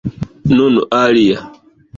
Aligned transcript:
Nun 0.55 0.79
alia! 1.01 1.47